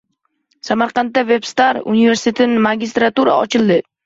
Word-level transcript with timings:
Samarqandda 0.69 1.23
Vebster 1.31 1.81
universiteti 1.93 2.49
magistraturasi 2.69 3.41
ochiladi 3.45 3.81